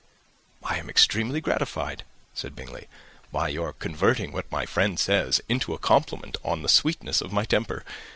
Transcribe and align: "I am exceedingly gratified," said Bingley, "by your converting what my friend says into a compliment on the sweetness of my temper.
"I 0.63 0.79
am 0.79 0.89
exceedingly 0.89 1.41
gratified," 1.41 2.05
said 2.33 2.55
Bingley, 2.55 2.87
"by 3.31 3.49
your 3.49 3.71
converting 3.71 4.31
what 4.31 4.51
my 4.51 4.65
friend 4.65 4.99
says 4.99 5.41
into 5.47 5.75
a 5.75 5.77
compliment 5.77 6.37
on 6.43 6.63
the 6.63 6.69
sweetness 6.69 7.21
of 7.21 7.31
my 7.31 7.45
temper. 7.45 7.85